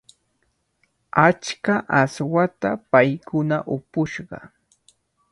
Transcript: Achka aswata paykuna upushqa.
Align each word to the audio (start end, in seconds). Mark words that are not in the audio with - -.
Achka 1.25 1.75
aswata 2.01 2.69
paykuna 2.91 3.57
upushqa. 3.75 4.37